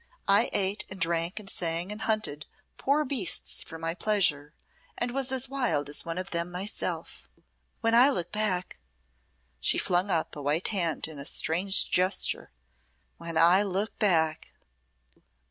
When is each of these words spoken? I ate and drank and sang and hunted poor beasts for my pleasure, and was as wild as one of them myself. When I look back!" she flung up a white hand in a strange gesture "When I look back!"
I 0.27 0.49
ate 0.51 0.83
and 0.89 0.99
drank 0.99 1.39
and 1.39 1.47
sang 1.47 1.91
and 1.91 2.01
hunted 2.01 2.47
poor 2.79 3.05
beasts 3.05 3.61
for 3.61 3.77
my 3.77 3.93
pleasure, 3.93 4.55
and 4.97 5.11
was 5.13 5.31
as 5.31 5.47
wild 5.47 5.89
as 5.89 6.03
one 6.03 6.17
of 6.17 6.31
them 6.31 6.51
myself. 6.51 7.29
When 7.81 7.93
I 7.93 8.09
look 8.09 8.31
back!" 8.31 8.79
she 9.59 9.77
flung 9.77 10.09
up 10.09 10.35
a 10.35 10.41
white 10.41 10.69
hand 10.69 11.07
in 11.07 11.19
a 11.19 11.25
strange 11.27 11.87
gesture 11.91 12.51
"When 13.17 13.37
I 13.37 13.61
look 13.61 13.99
back!" 13.99 14.53